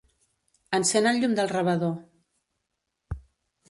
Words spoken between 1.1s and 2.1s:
el llum del rebedor.